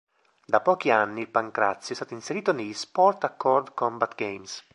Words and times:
Da 0.47 0.61
pochi 0.61 0.89
anni 0.89 1.21
il 1.21 1.29
Pancrazio 1.29 1.93
è 1.93 1.95
stato 1.95 2.15
inserito 2.15 2.53
negli 2.53 2.73
Sport 2.73 3.23
Accord 3.23 3.75
Combat 3.75 4.15
Games. 4.15 4.67